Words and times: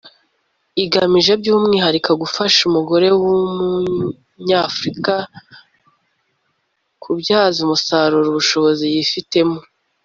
igamije 0.83 1.31
by’umwihariko 1.41 2.11
gufasha 2.21 2.59
umugore 2.69 3.07
w’Umunyafurika 3.23 5.15
kubyaza 7.01 7.57
umusaruro 7.65 8.27
ubushobozi 8.29 8.85
yifitemo 8.95 9.57